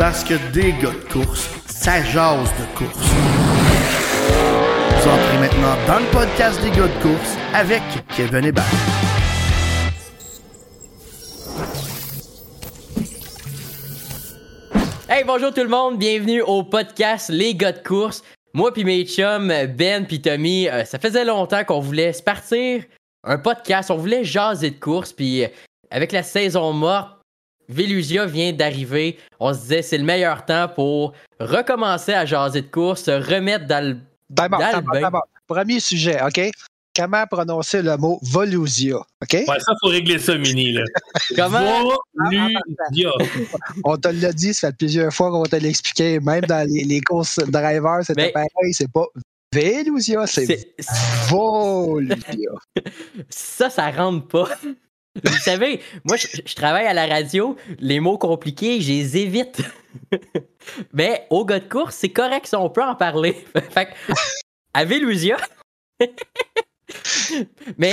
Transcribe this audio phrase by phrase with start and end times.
[0.00, 2.96] Parce que des gars de course, ça jase de course.
[4.96, 7.82] Vous entrez maintenant dans le podcast des gars de course avec
[8.16, 8.64] Kevin Hébert.
[15.10, 18.22] Hey, bonjour tout le monde, bienvenue au podcast Les gars de course.
[18.54, 22.84] Moi puis mes chums, Ben puis Tommy, euh, ça faisait longtemps qu'on voulait se partir
[23.22, 25.48] un podcast, on voulait jaser de course, puis euh,
[25.90, 27.19] avec la saison morte,
[27.70, 29.18] Velusia vient d'arriver.
[29.38, 33.66] On se disait c'est le meilleur temps pour recommencer à jaser de course, se remettre
[33.66, 33.96] dans le.
[34.28, 34.60] D'abord,
[34.92, 35.26] d'abord.
[35.46, 36.40] Premier sujet, OK?
[36.96, 39.32] Comment prononcer le mot Volusia, OK?
[39.32, 40.72] Ouais, ça, faut régler ça, Mini.
[40.72, 40.82] Là.
[41.36, 41.88] Comment?
[42.14, 43.10] Volusia.
[43.84, 46.84] On te l'a dit, ça fait plusieurs fois qu'on te l'a expliqué, même dans les,
[46.84, 49.06] les courses drivers, c'était Mais- pareil, c'est pas
[49.52, 50.74] Velusia, c'est C'est-
[51.28, 52.50] Volusia.
[53.30, 54.48] Ça, ça rentre pas.
[55.24, 59.60] Vous savez, moi, je, je travaille à la radio, les mots compliqués, je les évite.
[60.92, 63.32] Mais au gars de course, c'est correct si on peut en parler.
[63.70, 64.12] fait que,
[64.72, 65.36] à Velusia.
[67.78, 67.92] Mais.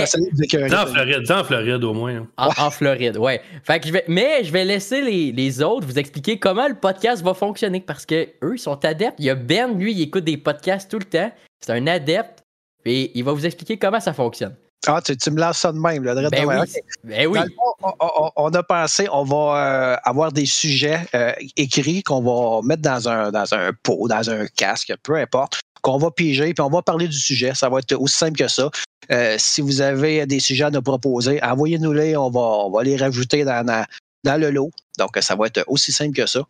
[0.70, 2.16] Dans Floride, dans Floride au moins.
[2.16, 2.28] hein.
[2.38, 3.42] en, en Floride, ouais.
[3.64, 6.74] Fait que je vais, mais je vais laisser les, les autres vous expliquer comment le
[6.76, 9.16] podcast va fonctionner parce que eux, ils sont adeptes.
[9.20, 11.32] Il y a Ben, lui, il écoute des podcasts tout le temps.
[11.60, 12.44] C'est un adepte.
[12.86, 14.56] Et il va vous expliquer comment ça fonctionne.
[14.86, 16.56] Ah, tu, tu me lances ça de même, là, direct Ben de oui.
[17.04, 17.40] Ben oui.
[17.40, 21.34] Dans le fond, on, on- on a pensé, on va euh, avoir des sujets euh,
[21.58, 25.98] écrits qu'on va mettre dans un, dans un pot, dans un casque, peu importe, qu'on
[25.98, 27.54] va piger, puis on va parler du sujet.
[27.56, 28.70] Ça va être aussi simple que ça.
[29.12, 32.96] Euh, si vous avez des sujets à nous proposer, envoyez-nous-les, on va, on va les
[32.98, 33.86] rajouter dans, dans,
[34.24, 34.72] dans le lot.
[35.00, 36.44] Donc, ça va être aussi simple que ça.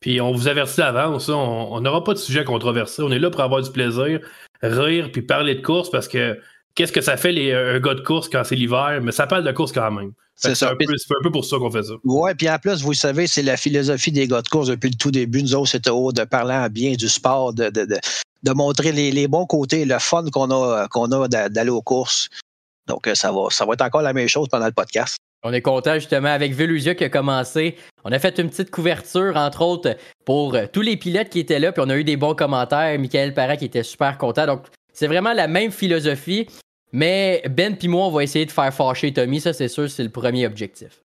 [0.00, 3.02] Puis on vous avertit d'avance, on n'aura pas de sujet controversé.
[3.02, 4.20] On est là pour avoir du plaisir,
[4.62, 6.40] rire, puis parler de course parce que
[6.74, 9.00] qu'est-ce que ça fait les, un gars de course quand c'est l'hiver?
[9.02, 10.12] Mais ça parle de course quand même.
[10.36, 11.92] C'est un, peu- c'est un peu pour ça qu'on fait ça.
[12.02, 14.88] Oui, puis en plus, vous le savez, c'est la philosophie des gars de course depuis
[14.88, 15.42] le tout début.
[15.42, 17.98] Nous autres, c'était haut de parler en bien du sport, de, de, de,
[18.42, 21.82] de montrer les, les bons côtés, le fun qu'on a, qu'on a d'a- d'aller aux
[21.82, 22.30] courses.
[22.88, 25.16] Donc, euh, ça va, ça va être encore la même chose pendant le podcast.
[25.42, 27.76] On est content justement avec Velusia qui a commencé.
[28.04, 31.58] On a fait une petite couverture, entre autres, pour euh, tous les pilotes qui étaient
[31.58, 32.98] là, puis on a eu des bons commentaires.
[32.98, 34.46] Michael Parra qui était super content.
[34.46, 36.46] Donc, c'est vraiment la même philosophie.
[36.92, 39.40] Mais Ben puis moi, on va essayer de faire fâcher Tommy.
[39.40, 41.00] Ça, c'est sûr, c'est le premier objectif.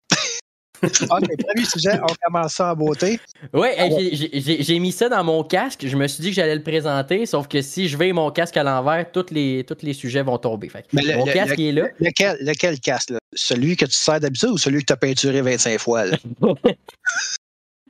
[0.83, 3.19] OK, premier sujet, on commence ça en beauté.
[3.53, 3.87] Ouais, Ah
[4.33, 5.85] j'ai- mis ça dans mon casque.
[5.85, 8.57] Je me suis dit que j'allais le présenter, sauf que si je vais mon casque
[8.57, 10.69] à l'envers, tous les, tous les sujets vont tomber.
[10.69, 11.87] Fait que Mais le- mon le- casque le- est là.
[11.99, 13.11] Lequel, lequel casque?
[13.11, 13.19] là?
[13.35, 16.05] Celui que tu sers d'habitude ou celui que tu as peinturé 25 fois?
[16.05, 16.17] là?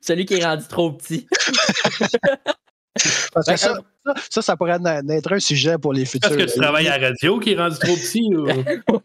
[0.01, 1.27] Celui qui est rendu trop petit.
[3.33, 4.77] Parce que ça, ça, pourrait
[5.09, 6.29] être un sujet pour les futurs.
[6.31, 8.29] Est-ce que tu travailles à la radio qui est rendu trop petit?
[8.35, 8.47] ou-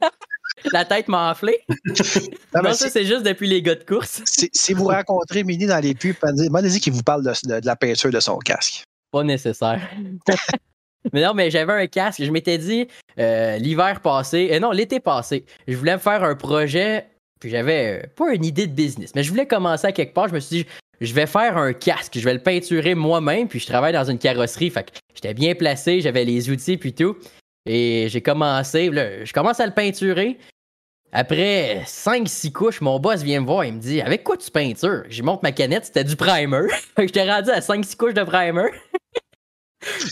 [0.73, 1.59] La tête m'a enflé.
[2.55, 4.23] Non, ça, c'est juste depuis les gars de course.
[4.25, 7.67] si- si vous rencontrez Mini dans les pubs, demandez-y qu'il vous parle de, de- de
[7.67, 8.85] la peinture de son casque.
[9.13, 9.81] Pas nécessaire.
[11.13, 12.23] mais non, mais j'avais un casque.
[12.25, 16.35] Je m'étais dit, euh, l'hiver passé, et non, l'été passé, je voulais me faire un
[16.35, 17.07] projet,
[17.39, 20.29] puis j'avais euh, pas une idée de business, mais je voulais commencer à quelque part.
[20.29, 20.67] Je me suis dit,
[21.01, 24.19] je vais faire un casque, je vais le peinturer moi-même, puis je travaille dans une
[24.19, 27.17] carrosserie, fait que j'étais bien placé, j'avais les outils, puis tout.
[27.67, 30.39] Et j'ai commencé, là, je commence à le peinturer.
[31.13, 35.05] Après 5-6 couches, mon boss vient me voir, il me dit Avec quoi tu peintures
[35.09, 36.69] J'y montre ma canette, c'était du primer.
[36.99, 38.71] J'étais rendu à 5-6 couches de primer.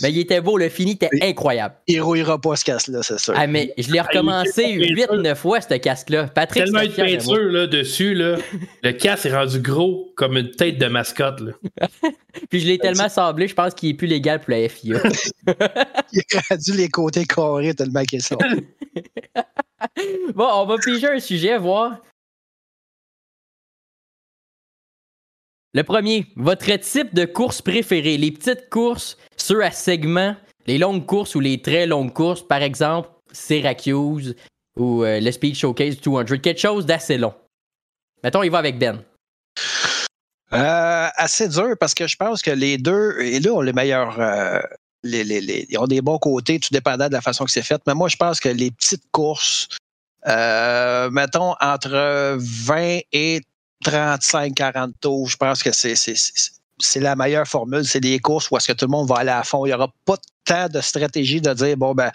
[0.01, 1.75] Mais il était beau, le fini était incroyable.
[1.87, 3.33] Il rouillera pas ce casque-là, c'est sûr.
[3.35, 6.27] Ah, mais je l'ai recommencé il était 8-9 fois, ce casque-là.
[6.27, 8.37] Patrick, Tellement de peinture là, dessus, là,
[8.83, 11.39] le casque est rendu gros comme une tête de mascotte.
[11.39, 11.51] Là.
[12.49, 15.01] Puis je l'ai tellement sablé, je pense qu'il est plus légal pour la FIA.
[16.13, 18.37] Il a rendu les côtés carrés tellement qu'ils sont.
[20.35, 21.97] bon, on va piger un sujet, voir.
[25.75, 28.15] Le premier, votre type de course préférée.
[28.15, 30.33] Les petites courses, ceux à segment,
[30.67, 34.37] les longues courses ou les très longues courses, par exemple, Syracuse
[34.77, 36.37] ou euh, le Speed Showcase 200.
[36.41, 37.33] Quelque chose d'assez long.
[38.23, 39.03] Mettons, il va avec Ben.
[40.53, 44.17] Euh, assez dur parce que je pense que les deux, et là, ont les meilleurs.
[44.17, 44.61] euh,
[45.03, 47.81] ils ont des bons côtés, tout dépendant de la façon que c'est fait.
[47.85, 49.67] Mais moi, je pense que les petites courses,
[50.25, 53.41] mettons, entre 20 et
[53.83, 55.95] 35-40 tours, je pense que c'est.
[55.95, 56.15] c'est-
[56.99, 59.43] la meilleure formule, c'est des courses où est-ce que tout le monde va aller à
[59.43, 59.65] fond.
[59.65, 62.11] Il n'y aura pas tant de stratégie de dire, bon, ben,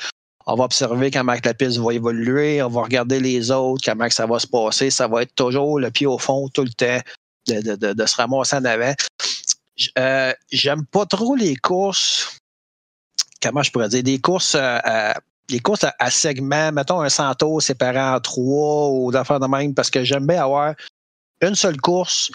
[0.47, 4.27] on va observer comment la piste va évoluer, on va regarder les autres, comment ça
[4.27, 4.91] va se passer.
[4.91, 7.01] Ça va être toujours le pied au fond tout le temps
[7.49, 8.93] de, de- de- se ramasser en avant.
[9.99, 12.37] Euh, J'aime pas trop les courses.
[13.43, 14.03] Comment je pourrais dire?
[14.03, 15.15] Des courses euh, à,
[15.49, 19.73] les courses à, à segments, mettons un Santos séparé en trois ou d'affaires de même,
[19.75, 20.75] parce que j'aime bien avoir
[21.43, 22.31] une seule course.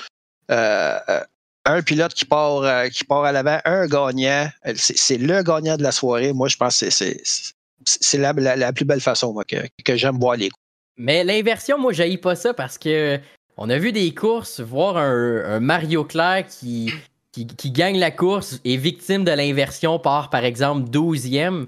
[0.52, 1.24] euh, euh,
[1.66, 4.50] un pilote qui part, euh, qui part à l'avant, un gagnant.
[4.76, 6.32] C'est le gagnant de la soirée.
[6.32, 10.36] Moi, je pense que c'est la, la, plus belle façon moi, que, que j'aime voir
[10.36, 10.62] les coups.
[10.98, 13.20] Mais l'inversion, moi, je pas ça parce que
[13.58, 16.92] on a vu des courses, voir un, Mario Claire qui,
[17.32, 21.68] qui, qui, gagne la course et victime de l'inversion par, par exemple, 12e.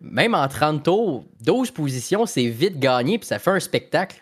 [0.00, 4.20] Même en 30 tours, 12 positions, c'est vite gagné puis ça fait un spectacle.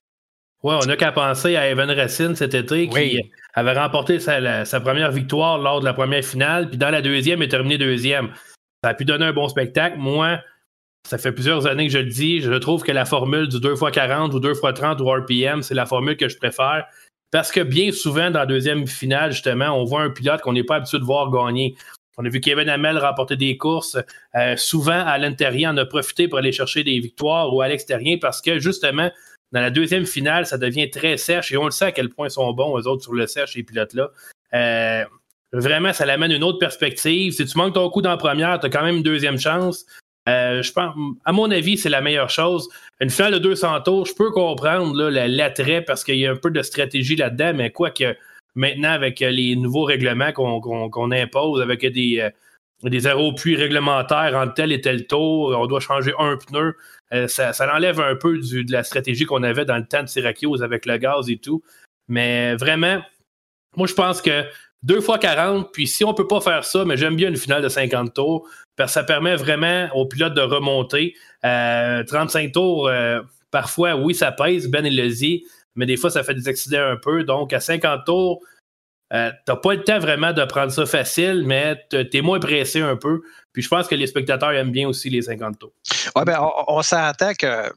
[0.62, 3.20] Ouais, on n'a qu'à penser à Evan Racine cet été qui
[3.54, 7.40] avait remporté sa, sa, première victoire lors de la première finale, puis dans la deuxième,
[7.40, 8.30] il est terminé deuxième.
[8.84, 9.96] Ça a pu donner un bon spectacle.
[9.98, 10.38] Moi,
[11.08, 14.32] ça fait plusieurs années que je le dis, je trouve que la formule du 2x40
[14.32, 16.86] ou 2x30 ou RPM, c'est la formule que je préfère.
[17.30, 20.64] Parce que bien souvent, dans la deuxième finale, justement, on voit un pilote qu'on n'est
[20.64, 21.74] pas habitué de voir gagner.
[22.18, 23.96] On a vu Kevin Hamel remporter des courses.
[24.34, 28.18] Euh, souvent, à l'intérieur, on a profité pour aller chercher des victoires ou à l'extérieur
[28.20, 29.10] parce que, justement,
[29.52, 32.28] dans la deuxième finale, ça devient très sèche et on le sait à quel point
[32.28, 34.10] ils sont bons, eux autres, sur le sèche, ces pilotes-là.
[34.54, 35.04] Euh,
[35.52, 37.32] vraiment, ça l'amène une autre perspective.
[37.32, 39.86] Si tu manques ton coup dans la première, tu as quand même une deuxième chance.
[40.28, 40.94] Euh, je pense,
[41.24, 42.68] à mon avis, c'est la meilleure chose.
[43.00, 46.50] Une finale de 200 tours, je peux comprendre l'attrait parce qu'il y a un peu
[46.50, 48.14] de stratégie là-dedans, mais quoi que
[48.54, 52.30] maintenant, avec les nouveaux règlements qu'on impose, avec des, euh,
[52.88, 56.74] des zéros puits réglementaires en tel et tel tour, on doit changer un pneu.
[57.12, 60.62] Euh, ça, enlève un peu de la stratégie qu'on avait dans le temps de Syracuse
[60.62, 61.62] avec le gaz et tout.
[62.08, 63.02] Mais vraiment,
[63.76, 64.44] moi, je pense que
[64.82, 67.62] deux fois 40, puis si on peut pas faire ça, mais j'aime bien une finale
[67.62, 71.14] de 50 tours, parce que ça permet vraiment aux pilotes de remonter.
[71.42, 75.10] 35 euh, tours, euh, parfois, oui, ça pèse, Ben et le
[75.76, 77.24] mais des fois, ça fait des accidents un peu.
[77.24, 78.40] Donc, à 50 tours,
[79.12, 82.96] euh, t'as pas le temps vraiment de prendre ça facile, mais t'es moins pressé un
[82.96, 83.22] peu.
[83.52, 85.72] Puis je pense que les spectateurs aiment bien aussi les 50 tours.
[86.14, 87.72] Ouais, ben, on, s'entend que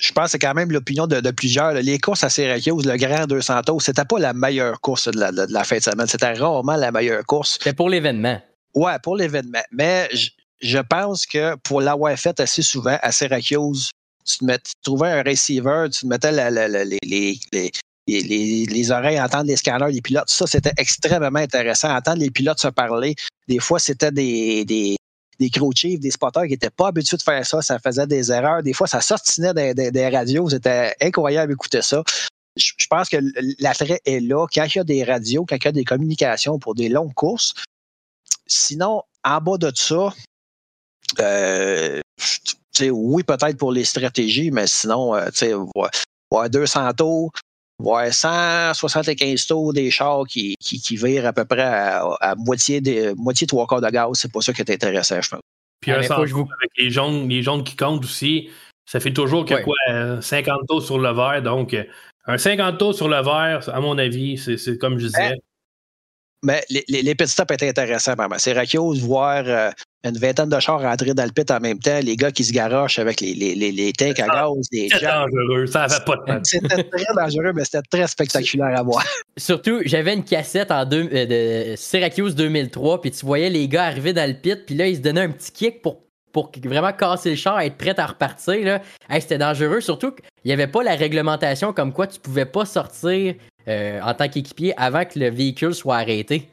[0.00, 1.74] je pense que c'est quand même l'opinion de, plusieurs.
[1.74, 5.64] Les courses à Syracuse, le Grand 200 tours, c'était pas la meilleure course de la,
[5.64, 6.06] fin de semaine.
[6.06, 7.58] C'était rarement la meilleure course.
[7.58, 8.40] C'était pour l'événement.
[8.74, 9.62] Ouais, pour l'événement.
[9.70, 10.08] Mais
[10.60, 13.90] je, pense que pour l'avoir fait assez souvent à Syracuse,
[14.24, 14.38] tu,
[14.82, 17.70] trouvais un receiver, tu mettais les, les,
[18.08, 20.30] les, oreilles, entendre les scanners des pilotes.
[20.30, 21.94] Ça, c'était extrêmement intéressant.
[21.94, 23.14] Entendre les pilotes se parler.
[23.46, 24.96] Des fois, c'était des, des,
[25.38, 25.50] des
[25.98, 27.62] des spotters qui n'étaient pas habitués de faire ça.
[27.62, 28.62] Ça faisait des erreurs.
[28.62, 30.48] Des fois, ça sortinait des, radios.
[30.50, 32.02] C'était incroyable d'écouter ça.
[32.56, 33.18] Je, pense que
[33.60, 34.46] l'attrait est là.
[34.52, 37.14] Quand il y a des radios, quand il y a des communications pour des longues
[37.14, 37.54] courses,
[38.46, 40.12] sinon, en bas de ça,
[41.20, 42.00] euh,
[42.80, 47.32] oui, peut-être pour les stratégies, mais sinon, euh, tu sais, ouais, 200 tours,
[47.80, 53.14] Ouais, 175 tours des chars qui, qui, qui virent à peu près à, moitié, des,
[53.14, 54.10] moitié trois quarts de gaz.
[54.14, 55.40] C'est pas ça qui est intéressant, je pense.
[55.80, 56.40] Puis un ah, vous...
[56.40, 58.50] avec les jaunes, les jaunes qui comptent aussi,
[58.84, 61.42] ça fait toujours que quoi, 50 tours sur le verre.
[61.42, 61.76] Donc,
[62.26, 65.36] un 50 tours sur le verre, à mon avis, c'est comme je disais.
[66.42, 68.14] Mais les, les, les petits stops étaient intéressants.
[68.36, 69.70] C'est Syracuse, voir euh,
[70.04, 72.52] une vingtaine de chars rentrer dans le pit en même temps, les gars qui se
[72.52, 76.40] garochent avec les, les, les, tanks à gaz, les C'était dangereux, ça n'avait pas de
[76.44, 79.04] C'était très dangereux, mais c'était très spectaculaire à voir.
[79.36, 83.84] Surtout, j'avais une cassette en deux, euh, de Syracuse 2003, puis tu voyais les gars
[83.84, 86.92] arriver dans le pit, puis là, ils se donnaient un petit kick pour pour vraiment
[86.92, 88.82] casser le char, être prêt à repartir, là,
[89.18, 89.80] c'était dangereux.
[89.80, 93.34] Surtout qu'il n'y avait pas la réglementation comme quoi tu pouvais pas sortir
[93.68, 96.48] euh, en tant qu'équipier avant que le véhicule soit arrêté.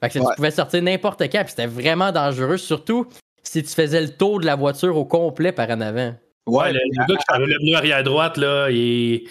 [0.00, 3.06] Fait que tu pouvais sortir n'importe quand, puis c'était vraiment dangereux, surtout
[3.42, 6.14] si tu faisais le tour de la voiture au complet par en avant.
[6.46, 9.28] Ouais, le, gars qui avait le pneu arrière droite, là, il,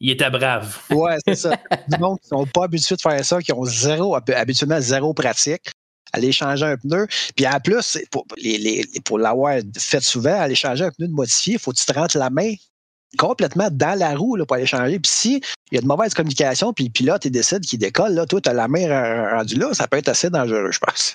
[0.00, 0.78] il était brave.
[0.90, 1.50] Ouais, c'est ça.
[1.88, 5.72] Du monde qui sont pas habitués de faire ça, qui ont zéro, habituellement zéro pratique
[6.14, 7.06] aller changer un pneu.
[7.36, 8.24] Puis en plus, pour,
[9.04, 11.92] pour l'avoir fait souvent, aller changer un pneu de modifié, il faut que tu te
[11.92, 12.54] rentres la main
[13.16, 14.98] complètement dans la roue là, pour aller changer.
[14.98, 18.12] Puis si il y a de mauvaises communications, puis le pilote il décide qu'il décolle,
[18.14, 21.14] là, toi, tu as la main rendue là, ça peut être assez dangereux, je pense.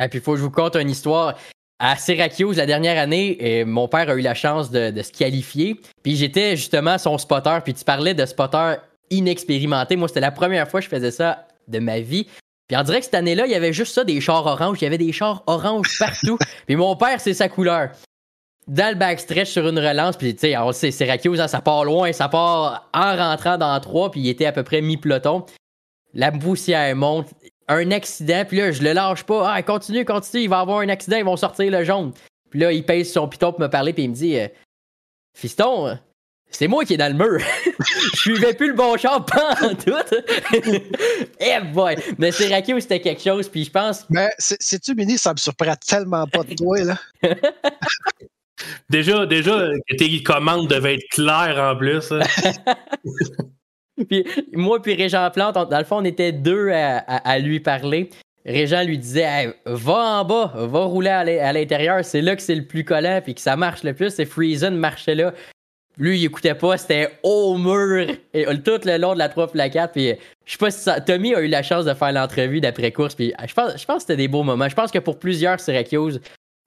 [0.00, 1.36] Et puis il faut que je vous conte une histoire.
[1.82, 5.80] À Syracuse, la dernière année, euh, mon père a eu la chance de, se qualifier.
[6.02, 7.58] Puis j'étais justement son spotter.
[7.64, 8.74] Puis tu parlais de spotter
[9.08, 9.96] inexpérimenté.
[9.96, 12.26] Moi, c'était la première fois que je faisais ça de ma vie.
[12.68, 14.76] Puis on dirait que cette année-là, il y avait juste ça, des chars oranges.
[14.82, 16.36] Il y avait des chars oranges partout.
[16.66, 17.88] puis mon père, c'est sa couleur
[18.70, 21.84] dans le backstretch sur une relance, puis tu sais, on sait, Syracuse, hein, ça part
[21.84, 25.44] loin, ça part en rentrant dans trois, puis il était à peu près mi-peloton.
[26.14, 27.30] La poussière monte,
[27.66, 29.54] un accident, puis là, je le lâche pas.
[29.54, 32.12] Ah, continue, continue, il va avoir un accident, ils vont sortir le jaune.
[32.50, 34.46] Puis là, il pèse son piton pour me parler, puis il me dit euh,
[35.36, 35.98] Fiston,
[36.48, 37.40] c'est moi qui est dans le mur.
[38.14, 39.94] je suivais plus le bon char, pas en tout.
[41.40, 41.96] eh boy!
[42.18, 44.06] Mais Syracuse, c'était quelque chose, puis je pense.
[44.10, 46.96] Mais c'est-tu, Mini, ça me surprend tellement pas de toi, là?
[48.88, 52.12] Déjà, déjà tes commandes devaient être claires en plus.
[52.12, 52.20] Hein.
[54.52, 58.10] moi puis Régent Plante, dans le fond, on était deux à, lui parler.
[58.46, 62.64] Régent lui disait Va en bas, va rouler à l'intérieur, c'est là que c'est le
[62.64, 64.18] plus collant puis que ça marche le plus.
[64.18, 65.34] Et Freezen marchait là.
[65.98, 69.68] Lui, il écoutait pas, c'était au mur et tout le long de la 3 la
[69.68, 69.92] 4.
[69.92, 70.14] Puis
[70.46, 73.14] je sais pas si Tommy a eu la chance de faire l'entrevue d'après course.
[73.14, 74.68] Puis je pense, je pense que c'était des beaux moments.
[74.68, 76.20] Je pense que pour plusieurs Syracuse,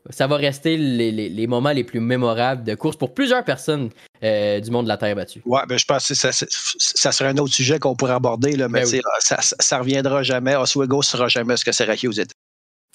[0.10, 3.90] ça va rester les, moments les plus mémorables de course pour plusieurs personnes
[4.24, 5.42] euh, du monde de la Terre battue.
[5.46, 8.68] Oui, ben je pense que ça, ça, serait un autre sujet qu'on pourrait aborder, là,
[8.68, 10.56] mais ben ça, ça reviendra jamais.
[10.56, 12.36] Oswego ne sera jamais ce que Syracuse était.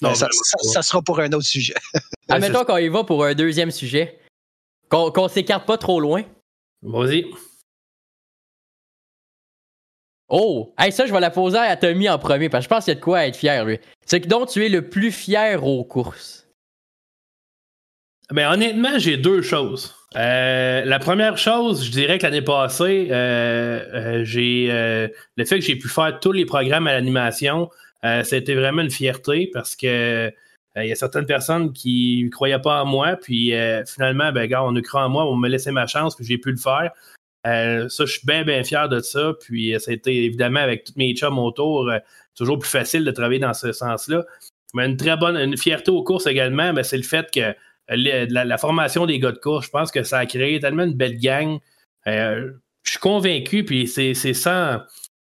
[0.01, 1.73] Non, ça, ça, sera pour un autre sujet.
[2.29, 4.19] Admettons qu'on y va pour un deuxième sujet.
[4.87, 6.23] Qu'on ne s'écarte pas trop loin.
[6.81, 7.25] Vas-y.
[10.29, 10.73] Oh!
[10.77, 12.93] Hey, ça, je vais la poser à Tommy en premier, parce que je pense qu'il
[12.93, 13.79] y a de quoi être fier, lui.
[14.05, 16.38] C'est que dont tu es le plus fier aux courses.
[18.31, 19.95] Mais ben, honnêtement, j'ai deux choses.
[20.15, 24.67] Euh, la première chose, je dirais que l'année passée, euh, euh, j'ai
[25.35, 27.69] le fait que j'ai pu faire tous les programmes à l'animation,
[28.23, 30.31] c'était vraiment une fierté parce que
[30.75, 33.53] il y a certaines personnes qui ne croyaient pas en moi, puis
[33.87, 36.37] finalement, ben gars, on a cru en moi, on m'a laissé ma chance, puis j'ai
[36.37, 36.91] pu le faire.
[37.43, 39.33] ça, je suis bien, bien fier de ça.
[39.41, 41.91] Puis ça a été évidemment avec tous mes chums autour,
[42.35, 44.23] toujours plus facile de travailler dans ce sens-là.
[44.73, 47.55] Mais une très bonne, une fierté aux courses également, ben, c'est le fait que
[47.89, 51.17] la, formation des gars de course, je pense que ça a créé tellement une belle
[51.19, 51.59] gang.
[52.07, 52.51] Euh,
[52.83, 54.79] je suis convaincu, puis c'est sans.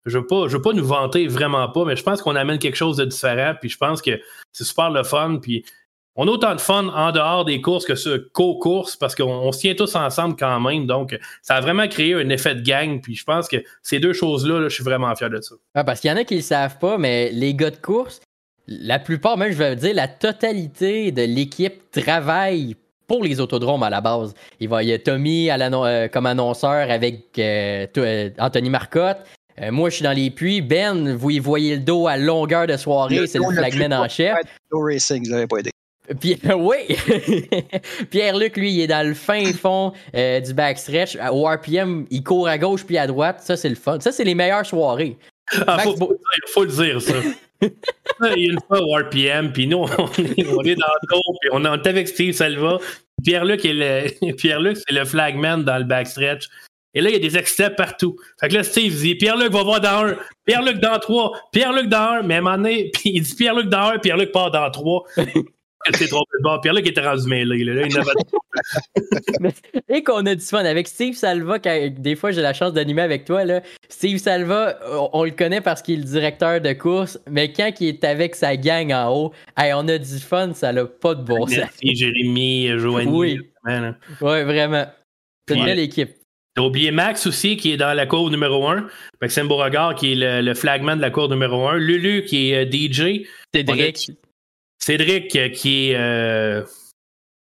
[0.04, 2.96] Je ne veux, pas, nous vanter vraiment pas, mais je pense qu'on amène quelque chose
[2.96, 4.18] de différent, puis je pense que
[4.52, 5.64] c'est super le fun, puis
[6.20, 9.60] on a autant de fun en dehors des courses que ce co-course parce qu'on se
[9.60, 10.84] tient tous ensemble quand même.
[10.84, 13.00] Donc, ça a vraiment créé un effet de gang.
[13.00, 15.54] Puis je pense que ces deux choses-là, je suis vraiment fier de ça.
[15.74, 17.76] Ah, parce qu'il y en a qui ne le savent pas, mais les gars de
[17.76, 18.20] course,
[18.68, 23.90] la plupart, même je vais dire, la totalité de l'équipe travaille pour les autodromes à
[23.90, 24.34] la base.
[24.60, 29.18] Il, va, y a Tommy euh, comme annonceur avec euh, euh, Anthony Marcotte.
[29.72, 30.60] moi, je suis dans les puits.
[30.60, 34.36] Ben, vous y voyez le dos à longueur de soirée, c'est le flagman en chef.
[36.20, 36.76] Puis, oui,
[38.10, 41.16] Pierre-Luc, lui, il est dans le fin fond du backstretch.
[41.32, 43.40] Au RPM, il court à gauche puis à droite.
[43.40, 43.98] Ça, c'est le fun.
[44.00, 45.16] Ça, c'est les meilleures soirées.
[45.66, 45.96] Ah, faut,
[46.52, 47.14] faut, le dire, ça.
[47.62, 51.50] Il y a une fois au RPM, puis nous, on est, dans le tour, puis
[51.52, 52.78] on est avec Steve Salva.
[53.24, 53.60] Pierre-Luc,
[54.36, 56.48] Pierre-Luc, c'est le flagman dans le backstretch.
[56.94, 58.16] Et là, il y a des extraits partout.
[58.40, 61.98] Fait que là, Steve dit Pierre-Luc va voir dans un, Pierre-Luc dans trois, Pierre-Luc dans
[61.98, 64.70] un, mais à un moment donné, puis il dit Pierre-Luc dans un, Pierre-Luc part dans
[64.70, 65.04] trois.
[65.94, 66.58] C'est trop bon.
[66.60, 67.64] Pierre-Luc était rendu mêlé.
[67.64, 67.96] Là, il
[69.88, 73.24] Et qu'on a du fun avec Steve Salva, des fois j'ai la chance d'animer avec
[73.24, 73.44] toi.
[73.44, 73.62] Là.
[73.88, 74.78] Steve Salva,
[75.12, 78.34] on, le connaît parce qu'il est le directeur de course, mais quand il est avec
[78.34, 81.56] sa gang en haut, on a du fun, ça n'a pas de bon sens.
[81.56, 83.10] Merci Jérémy, Joanie.
[83.10, 83.40] Oui.
[83.66, 84.86] oui, vraiment.
[85.48, 86.10] C'est une belle équipe.
[86.58, 88.88] T'as oublié Max aussi, qui est dans la cour numéro 1.
[89.22, 91.76] Maxime Beauregard, qui est le, flagman de la cour numéro 1.
[91.76, 93.28] Lulu, qui est euh, DJ.
[93.54, 94.10] Cédric.
[94.78, 96.62] Cédric, euh, qui est euh,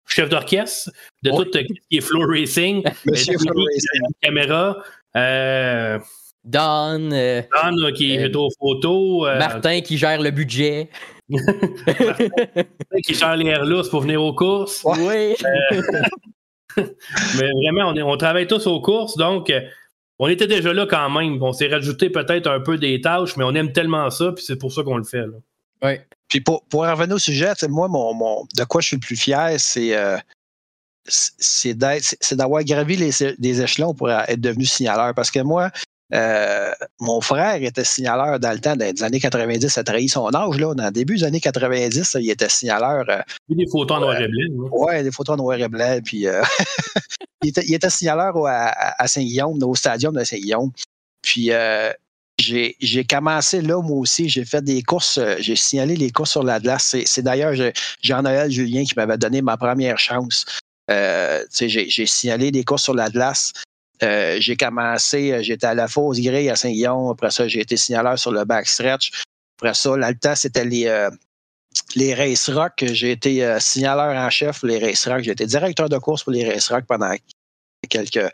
[0.07, 0.91] chef d'orchestre
[1.23, 2.83] de tout ce qui est floor racing.
[3.07, 4.15] Monsieur floor racing.
[4.23, 4.83] Caméra.
[5.17, 5.99] Euh,
[6.45, 7.09] Don.
[7.09, 9.39] Don qui est aux photos.
[9.39, 10.91] Martin qui gère le budget.
[11.29, 11.65] Martin
[13.05, 14.85] qui gère les airlus pour venir aux courses.
[14.85, 15.35] Oui.
[16.77, 19.51] mais vraiment, on, on, travaille tous aux courses, donc
[20.19, 21.43] on était déjà là quand même.
[21.43, 24.59] On s'est rajouté peut-être un peu des tâches, mais on aime tellement ça, puis c'est
[24.59, 25.27] pour ça qu'on le fait.
[25.27, 25.39] Là.
[25.83, 25.95] Oui.
[26.35, 29.55] Puis pour, pour revenir au sujet, moi, mon, de quoi je suis le plus fier,
[29.57, 30.19] c'est euh,
[31.07, 31.75] c'est
[32.33, 35.15] d'avoir gravi les, des échelons pour être devenu signaleur.
[35.15, 35.71] Parce que moi,
[36.13, 40.59] euh, mon frère était signaleur dans le temps des années 90, ça trahit son âge.
[40.59, 40.75] Là.
[40.75, 43.05] Dans le début des années 90, il était signaleur.
[43.09, 44.71] Euh, des photos en noir et blanc.
[44.73, 46.01] Oui, des photos en noir et blanc.
[46.05, 46.27] Puis,
[47.45, 50.73] il, était, il, était, signaleur à, à Saint-Guillaume, au stadium de Saint-Guillaume.
[51.23, 51.53] Puis
[52.39, 54.29] j'ai commencé là, moi aussi.
[54.29, 56.97] J'ai fait des courses, euh, j'ai signalé les courses sur la glace.
[57.05, 57.55] C'est d'ailleurs
[58.03, 60.45] Jean-Noël Julien qui m'avait donné ma première chance.
[60.91, 63.53] Euh, j'ai signalé des courses sur la glace.
[64.03, 67.11] Euh, j'ai commencé, j'étais à la Fosse Grey à Saint-Guillaume.
[67.11, 69.23] Après ça, j'ai été signaleur sur le backstretch.
[69.59, 71.09] Après ça, l'Alta, c'était les,
[71.95, 72.85] les Race Rock.
[72.85, 75.23] J'ai été signaleur en chef pour les Race Rock.
[75.23, 77.15] J'ai été directeur de course pour les Race Rock pendant
[77.89, 78.31] quelques,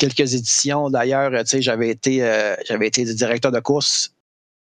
[0.00, 0.88] quelques éditions.
[0.88, 4.12] D'ailleurs, tu sais, j'avais été, euh, j'avais été directeur de course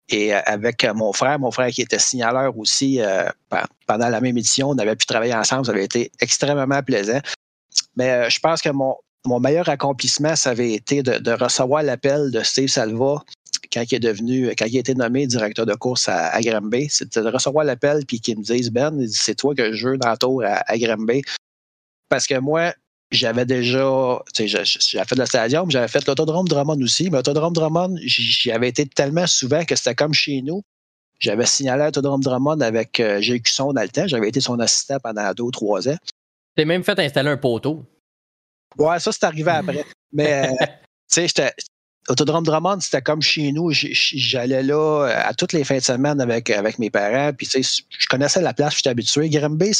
[0.09, 3.29] et euh, avec mon frère, mon frère qui était signaleur aussi euh,
[3.85, 5.65] pendant la même édition, on avait pu travailler ensemble.
[5.65, 7.19] Ça avait été extrêmement plaisant.
[7.95, 8.95] Mais je pense que mon,
[9.39, 13.23] meilleur accomplissement, ça avait été de, recevoir l'appel de Steve Salva
[13.71, 16.87] quand il est devenu, quand il a été nommé directeur de course à, à Granby.
[16.89, 20.11] C'était de recevoir l'appel puis qu'il me dise Ben, c'est toi que je veux dans
[20.11, 21.21] le tour à, à Granby.
[22.09, 22.73] Parce que moi,
[23.11, 27.53] j'avais déjà, tu sais, j'avais fait le stadium, j'avais fait l'autodrome Drummond aussi, mais l'autodrome
[27.53, 30.61] Drummond, j'y avais été tellement souvent que c'était comme chez nous.
[31.19, 34.07] J'avais signalé l'autodrome Drummond avec euh, Gilles Cusson dans le temps.
[34.07, 35.97] J'avais été son assistant pendant deux ou trois ans.
[36.55, 37.85] T'es même fait installer un poteau.
[38.77, 39.85] Ouais, ça, c'est arrivé après.
[40.11, 40.65] Mais, euh,
[41.11, 41.53] tu sais,
[42.09, 43.71] Autodrome Drummond, c'était comme chez nous.
[43.71, 47.33] J'allais là euh, à toutes les fins de semaine avec, avec mes parents.
[47.33, 49.29] Puis, tu sais, je connaissais la place, j'étais habitué.
[49.29, 49.73] Grimby,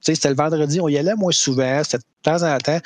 [0.00, 2.80] c'était le vendredi, on y allait moins souvent, c'était de temps en temps.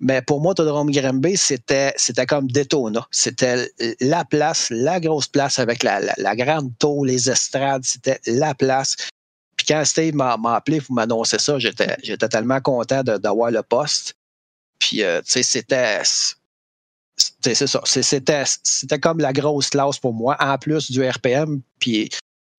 [0.00, 3.06] Mais pour moi, Autodrome Grimby, c'était, c'était comme Daytona.
[3.10, 3.68] C'était
[4.00, 7.84] la place, la grosse place avec la, la, grande tour, les estrades.
[7.84, 8.94] C'était la place.
[9.56, 14.14] Puis quand Steve m'a, appelé pour m'annoncer ça, j'étais, j'étais tellement content d'avoir le poste.
[14.78, 16.02] Puis, euh, tu sais, c'était
[17.40, 17.80] c'est ça.
[17.84, 21.60] C'était, c'était comme la grosse classe pour moi, en plus du RPM.
[21.80, 22.10] Puis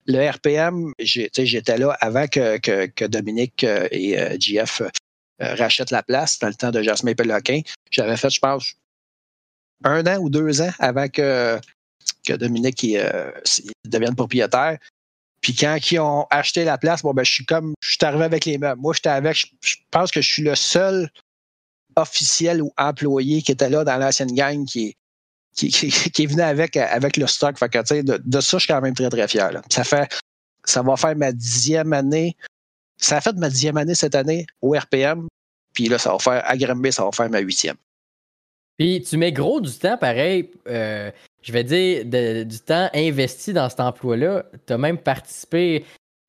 [0.10, 4.38] le RPM, j'étais là avant que, que, Dominique euh, et euh,
[5.42, 7.62] euh, rachètent la place dans le temps de Jasmin Peloquin.
[7.92, 8.74] J'avais fait, je pense,
[9.84, 11.60] un an ou deux ans avant que,
[12.25, 12.86] que Dominique
[13.86, 14.80] devienne propriétaire.
[15.42, 18.25] Puis quand ils ont acheté la place, bon ben je suis comme je suis arrivé
[18.25, 18.82] avec les meubles.
[18.82, 21.10] Moi, j'étais avec, je pense que je suis le seul
[21.96, 24.98] officiel ou employé qui était là dans l'ancienne gang qui,
[25.68, 27.58] qui, qui, est venu avec, avec le stock.
[27.58, 29.51] Fait que, de, de ça, je suis quand même très, très fier.
[29.70, 30.08] Ça fait
[30.66, 32.38] ça va faire ma dixième année.
[32.98, 35.28] Ça a fait ma dixième année cette année au RPM.
[35.74, 37.75] Puis là, ça va faire à Granby, ça va faire ma huitième.
[38.78, 41.12] Puis tu mets gros du temps, pareil, euh,
[41.42, 42.06] je vais dire,
[42.46, 44.46] du temps investi dans cet emploi-là.
[44.66, 45.86] Tu as même participé,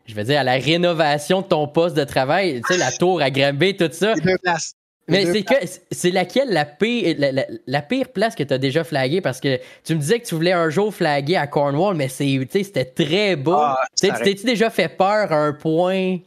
[0.07, 2.61] je vais dire, à la rénovation de ton poste de travail.
[2.67, 4.15] Tu sais, la tour à Granby, tout ça.
[4.15, 4.75] deux places.
[5.11, 5.55] Mais c'est que
[5.91, 7.17] c'est laquelle la pire,
[7.67, 9.21] la, pire place que tu as déjà flagué?
[9.21, 12.85] Parce que tu me disais que tu voulais un jour flaguer à Cornwall, mais c'était
[12.85, 13.55] très beau.
[13.55, 16.19] Ah, tu t'es-tu déjà fait peur à un point?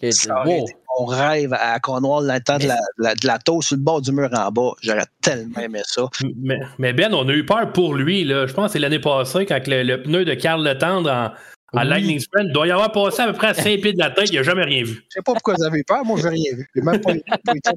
[0.99, 4.01] On rêve à Cornwall dans le temps de la, de la taux sur le bord
[4.01, 4.73] du mur en bas.
[4.83, 6.03] J'aurais tellement aimé ça.
[6.77, 8.23] Mais, Ben, on a eu peur pour lui.
[8.23, 8.45] Là.
[8.45, 11.31] Je pense que c'est l'année passée quand le, pneu de Carl Le Tendre en,
[11.75, 13.99] à Lightning Sprint, il doit y avoir passé à peu près à 5 pieds de
[13.99, 14.93] la tête, il n'a jamais rien vu.
[14.93, 16.69] Je ne sais pas pourquoi vous avez peur, moi je n'ai rien vu.
[16.75, 17.21] Je n'ai même pas eu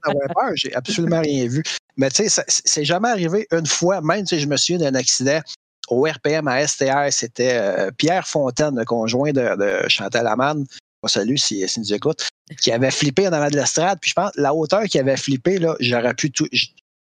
[0.05, 1.63] d'avoir peur, j'ai absolument rien vu.
[1.97, 5.41] Mais tu sais, c'est jamais arrivé une fois, même si je me souviens d'un accident
[5.89, 10.65] au RPM à STR, c'était euh, Pierre Fontaine, le conjoint de, Chantal Amann,
[11.03, 12.29] on salue si, si nous écoute,
[12.61, 13.99] qui avait flippé en avant de l'estrade.
[14.01, 16.33] Puis je pense, la hauteur qu'il avait flippé, là, j'aurais pu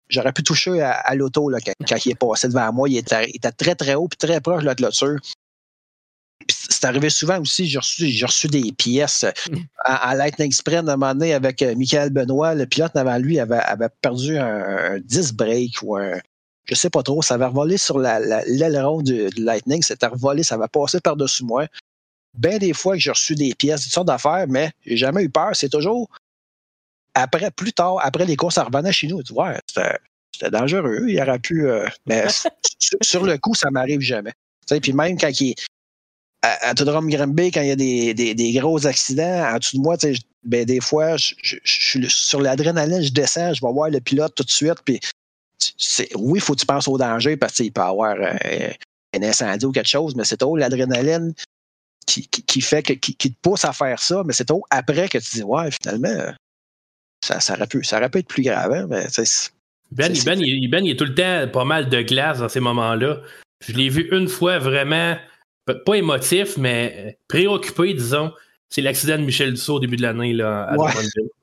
[0.08, 2.88] j'aurais pu toucher à, l'auto quand, il est passé devant moi.
[2.88, 5.18] Il était, était très, très haut puis très proche de la clôture
[6.80, 9.26] c'est arrivé souvent aussi, j'ai reçu, reçu des pièces
[9.84, 13.38] à, Lightning Sprint à un moment donné avec euh, Michael Benoît, le pilote avant lui
[13.38, 16.18] avait, avait perdu un, disc brake ou un,
[16.64, 20.68] je sais pas trop, ça avait revolé sur l'aileron du, Lightning, c'était revolé, ça va
[20.68, 21.66] passer par-dessus moi.
[22.32, 25.28] Bien des fois que j'ai reçu des pièces, toutes sortes d'affaires, mais j'ai jamais eu
[25.30, 25.50] peur.
[25.52, 26.08] C'est toujours
[27.14, 29.22] après, plus tard, après les courses, ça revenait chez nous.
[29.22, 31.06] Tu vois, c'était dangereux.
[31.08, 31.68] Il aurait pu.
[31.68, 32.26] Euh, mais
[33.02, 34.32] sur, le coup, ça m'arrive jamais.
[34.80, 35.56] Puis même quand il,
[36.42, 39.82] à, Autodrome Granby, quand il y a des, des, des, gros accidents, en dessous de
[39.82, 39.96] moi,
[40.42, 44.34] ben, des fois, je, je, suis sur l'adrénaline, je descends, je vais voir le pilote
[44.34, 44.78] tout de suite.
[44.84, 45.00] Puis,
[46.14, 48.70] oui, il faut que tu penses au danger parce qu'il peut y avoir euh,
[49.14, 51.34] un incendie ou quelque chose, mais c'est trop l'adrénaline
[52.06, 55.18] qui, qui, fait que, qui, te pousse à faire ça, mais c'est trop après que
[55.18, 56.32] tu dis, ouais, finalement,
[57.24, 58.72] ça, ça, aurait, pu, ça aurait pu être plus grave.
[58.72, 59.06] Hein, mais,
[59.92, 62.60] ben, ben, il, ben, il est tout le temps pas mal de glace dans ces
[62.60, 63.20] moments-là.
[63.66, 65.16] Je l'ai vu une fois vraiment
[65.74, 68.32] pas émotif, mais préoccupé, disons.
[68.68, 70.92] C'est l'accident de Michel Dussault au début de l'année là, à ouais.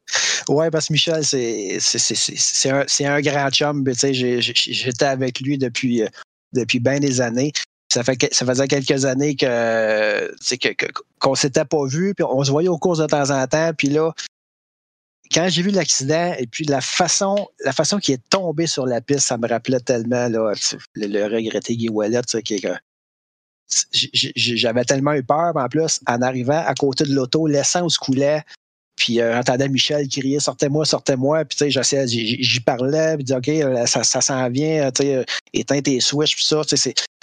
[0.50, 3.84] ouais, parce que Michel, c'est un, un, grand chum.
[3.86, 6.08] J'étais avec lui depuis, euh,
[6.54, 7.52] depuis bien des années.
[7.92, 10.32] Ça, fait, ça faisait quelques années que
[11.20, 13.72] qu'on ne s'était pas vu, puis on se voyait aux courses de temps en temps.
[13.78, 14.14] Puis là,
[15.32, 19.02] quand j'ai vu l'accident et puis la façon, la façon qu'il est tombé sur la
[19.02, 20.54] piste, ça me rappelait tellement là,
[20.96, 22.68] le, regretté Guy Wallet, qui est
[23.92, 28.44] j'avais tellement eu peur, en plus, en arrivant à côté de l'auto, l'essence coulait,
[28.96, 31.46] puis euh, j'entendais Michel crier Sortez-moi, sortez-moi.
[31.46, 35.16] Puis tu sais, j'y parlais, puis dis OK, euh, ça, ça s'en vient, tu sais,
[35.16, 36.62] euh, éteins tes switches, puis ça.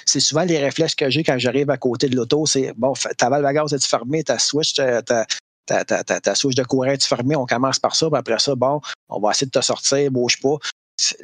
[0.07, 3.31] C'est souvent les réflexes que j'ai quand j'arrive à côté de l'auto c'est bon, ta
[3.31, 5.25] valve à gaz est fermée, ta switch, ta, ta,
[5.67, 8.83] ta, ta, switch de courant est fermée, on commence par ça, puis après ça, bon,
[9.09, 10.57] on va essayer de te sortir, bouge pas.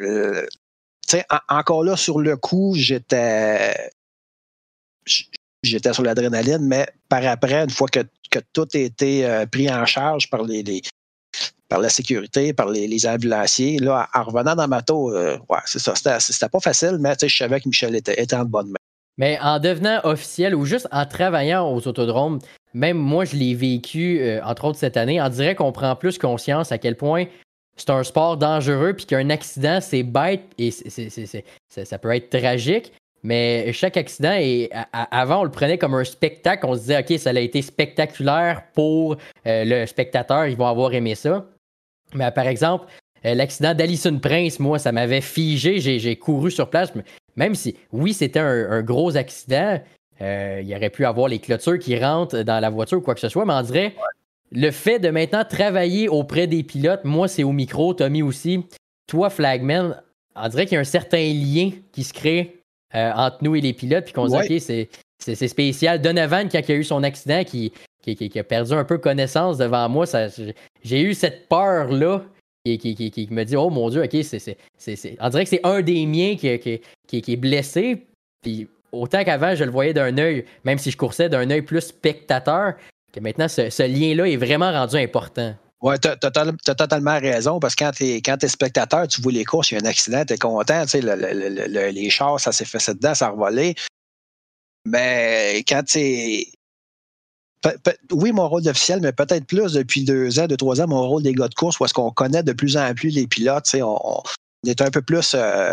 [0.00, 0.46] Euh,
[1.06, 3.90] sais, encore là, sur le coup, j'étais
[5.62, 8.00] j'étais sur l'adrénaline, mais par après, une fois que,
[8.52, 10.82] tout a été euh, pris en charge par les,
[11.68, 15.78] par la sécurité, par les, ambulanciers, là, en revenant dans ma tour, euh, ouais, c'est
[15.78, 15.94] ça.
[16.20, 18.78] C'était pas facile, mais je savais que Michel était, était en bonne main.
[19.18, 22.38] Mais en devenant officiel ou juste en travaillant aux autodromes,
[22.72, 26.18] même moi, je l'ai vécu, euh, entre autres cette année, on dirait qu'on prend plus
[26.18, 27.26] conscience à quel point
[27.76, 32.92] c'est un sport dangereux, puis qu'un accident, c'est bête et ça peut être tragique.
[33.22, 34.38] Mais chaque accident,
[34.92, 36.64] avant, on le prenait comme un spectacle.
[36.66, 40.94] On se disait, OK, ça a été spectaculaire pour euh, le spectateur, ils vont avoir
[40.94, 41.46] aimé ça.
[42.14, 42.86] Mais par exemple,
[43.26, 45.80] euh, l'accident d'Alison Prince, moi, ça m'avait figé.
[45.80, 46.92] J'ai couru sur place.
[47.36, 49.80] Même si, oui, c'était un, gros accident,
[50.22, 53.20] euh, il aurait pu avoir les clôtures qui rentrent dans la voiture ou quoi que
[53.20, 53.94] ce soit, mais on dirait
[54.52, 58.66] le fait de maintenant travailler auprès des pilotes, moi, c'est au micro, Tommy aussi,
[59.06, 60.02] toi, Flagman,
[60.34, 62.59] on dirait qu'il y a un certain lien qui se crée
[62.94, 66.00] euh, entre nous et les pilotes, puis qu'on se dit, OK, c'est spécial.
[66.00, 67.72] Donovan, quand il a eu son accident, qui,
[68.02, 70.06] qui, a perdu un peu connaissance devant moi,
[70.82, 72.22] j'ai eu cette peur-là
[72.64, 74.56] qui, qui, me dit, oh mon Dieu, OK, c'est.
[75.20, 78.06] On dirait que c'est un des miens qui, est blessé.
[78.42, 81.80] Puis autant qu'avant, je le voyais d'un œil, même si je coursais d'un œil plus
[81.80, 82.74] spectateur,
[83.12, 85.54] que maintenant, ce, lien-là est vraiment rendu important.
[85.82, 89.70] Oui, tu as, totalement raison, parce que quand tu es, spectateur, tu vois les courses,
[89.70, 92.86] il y a un accident, tu es content, tu sais, les chars, ça s'est fait
[92.92, 93.74] dedans, ça a revolé.
[94.84, 96.44] Mais quand tu
[98.12, 101.22] oui, mon rôle d'officiel, mais peut-être plus depuis deux ans, deux, trois ans, mon rôle
[101.22, 103.98] des gars de course, où est-ce qu'on connaît de plus en plus les pilotes, on,
[104.02, 104.22] on,
[104.66, 105.72] est un peu plus euh,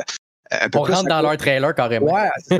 [0.73, 2.13] on rentre dans leur trailer carrément.
[2.13, 2.57] Ouais, ça,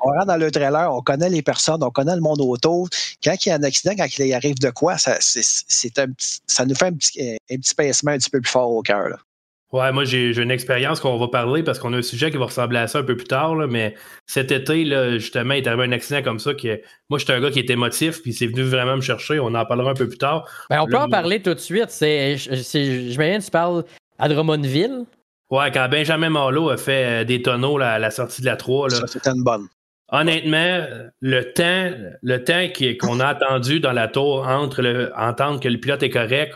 [0.00, 2.88] on, rentre dans le trailer, on connaît les personnes, on connaît le monde autour.
[3.22, 6.06] Quand il y a un accident, quand il arrive de quoi, ça, c'est un
[6.46, 9.24] ça nous fait un petit, un petit pincement un petit peu plus fort au cœur.
[9.72, 12.46] Ouais, moi j'ai une expérience qu'on va parler parce qu'on a un sujet qui va
[12.46, 13.94] ressembler à ça un peu plus tard, mais
[14.26, 17.40] cet été, là, justement, il est arrivé un accident comme ça que moi j'étais un
[17.40, 20.08] gars qui était émotif, puis c'est venu vraiment me chercher, on en parlera un peu
[20.08, 20.44] plus tard.
[20.70, 21.90] Ben, on peut en parler tout de suite.
[21.90, 23.84] C'est, je, me tu parles
[24.18, 25.04] à Drummondville.
[25.50, 28.88] Ouais, quand Benjamin Marlowe a fait euh, des tonneaux à la sortie de la 3.
[28.88, 29.68] Là, ça, c'était une bonne.
[30.12, 30.86] Honnêtement,
[31.20, 31.90] le temps,
[32.22, 32.66] le temps
[33.00, 36.54] qu'on a attendu dans la tour entre le, entendre que le pilote est correct,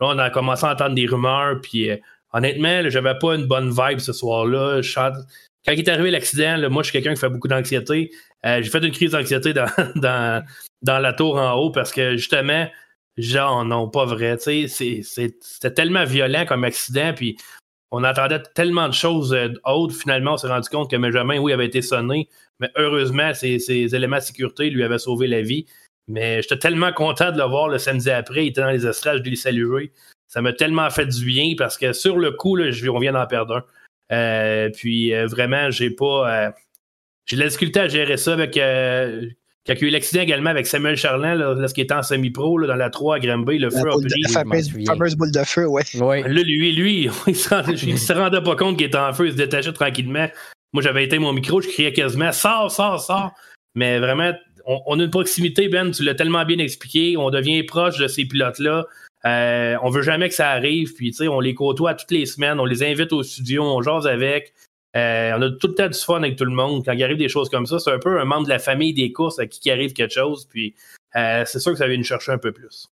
[0.00, 1.96] là, on a commencé à entendre des rumeurs, puis euh,
[2.32, 4.80] honnêtement, j'avais pas une bonne vibe ce soir-là.
[5.64, 8.10] Quand il est arrivé l'accident, moi, je suis quelqu'un qui fait beaucoup d'anxiété.
[8.44, 10.44] Euh, j'ai fait une crise d'anxiété dans, dans,
[10.82, 12.68] dans, la tour en haut parce que justement,
[13.16, 14.36] genre, non, pas vrai.
[14.38, 17.36] C'était tellement violent comme accident, puis
[17.90, 19.94] on attendait tellement de choses euh, autres.
[19.94, 24.16] Finalement, on s'est rendu compte que Benjamin, oui, avait été sonné, mais heureusement, ces, éléments
[24.16, 25.66] de sécurité lui avaient sauvé la vie.
[26.08, 28.44] Mais j'étais tellement content de le voir le samedi après.
[28.44, 29.92] Il était dans les estrades, je l'ai salué.
[30.28, 33.26] Ça m'a tellement fait du bien parce que sur le coup, là, on vient d'en
[33.26, 33.64] perdre un.
[34.14, 36.52] Euh, puis euh, vraiment, j'ai pas.
[37.24, 38.56] j'ai la difficulté à gérer ça avec
[39.66, 42.74] quand il y a eu l'accident également avec Samuel Charlin, lorsqu'il était en semi-pro dans
[42.74, 44.22] la 3 à Granby, le feu a pris.
[44.22, 45.82] La fameuse, boule de feu, ouais.
[45.94, 49.36] Là, lui, lui, il se, se rendait pas compte qu'il était en feu, il se
[49.36, 50.28] détachait tranquillement.
[50.72, 53.32] Moi, j'avais été mon micro, je criais quasiment Sors, sors, sors.
[53.74, 54.32] Mais vraiment,
[54.66, 57.16] on, a une proximité, Ben, tu l'as tellement bien expliqué.
[57.16, 58.86] On devient proche de ces pilotes-là.
[59.24, 60.94] Euh, on veut jamais que ça arrive.
[60.94, 63.82] Puis, tu sais, on les côtoie toutes les semaines, on les invite au studio, on
[63.82, 64.54] jase avec.
[64.96, 66.84] Euh, on a tout le temps du fun avec tout le monde.
[66.84, 68.94] Quand il arrive des choses comme ça, c'est un peu un membre de la famille
[68.94, 70.46] des courses à qui arrive quelque chose.
[70.46, 70.74] Puis
[71.16, 72.88] euh, c'est sûr que ça vient nous chercher un peu plus.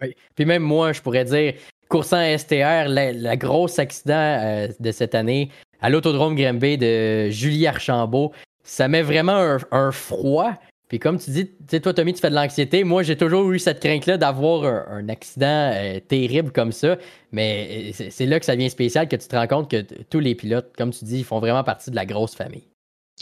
[0.00, 0.14] Oui.
[0.34, 1.54] Puis même moi, je pourrais dire,
[1.88, 8.32] coursant STR, la, grosse accident euh, de cette année à l'autodrome Grimby de Julie Archambault,
[8.62, 10.54] ça met vraiment un froid
[10.88, 12.84] puis comme tu dis, tu sais, toi, Tommy, tu fais de l'anxiété.
[12.84, 16.96] Moi, j'ai toujours eu cette crainte-là d'avoir un, accident euh, terrible comme ça.
[17.32, 20.20] Mais euh, c'est là que ça devient spécial, que tu te rends compte que tous
[20.20, 22.68] les pilotes, comme tu dis, ils font vraiment partie de la grosse famille.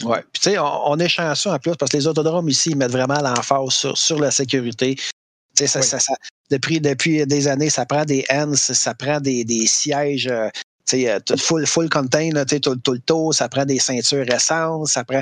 [0.03, 0.17] Oui.
[0.33, 2.91] Puis, tu sais, on, est chanceux en plus parce que les autodromes ici, ils mettent
[2.91, 4.95] vraiment l'emphase sur, sur la sécurité.
[4.95, 5.03] Tu
[5.55, 6.13] sais, ça, ça,
[6.49, 10.27] depuis, depuis des années, ça prend des hands, ça prend des, des sièges.
[10.27, 10.49] Euh,
[10.85, 14.29] tu sais, full, full contain, tu sais, tout, tout, le tour, ça prend des ceintures
[14.29, 15.21] essence, ça prend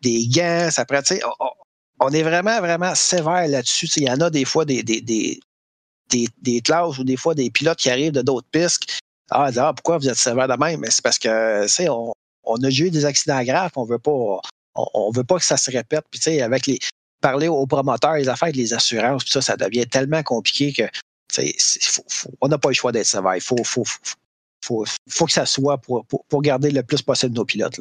[0.00, 1.22] des gants, ça prend, tu sais,
[2.04, 3.86] on est vraiment, vraiment sévère là-dessus.
[3.96, 5.40] Il y en a des fois des, des, des,
[6.10, 9.00] des, classes ou des fois des pilotes qui arrivent de d'autres pistes.
[9.30, 10.80] Ah, ah, pourquoi vous êtes sévère de même?
[10.80, 12.12] Mais c'est parce que, on,
[12.44, 14.12] on a eu des accidents graves, on veut pas,
[14.74, 16.04] on, veut pas que ça se répète.
[16.10, 16.78] Puis, tu sais, avec les,
[17.20, 20.82] parler aux promoteurs, les affaires les assurances, ça, ça devient tellement compliqué que,
[22.40, 23.34] on n'a pas le choix d'être sévère.
[23.34, 23.84] Il faut, faut,
[24.62, 27.80] faut, faut, que ça soit pour, pour, garder le plus possible nos pilotes.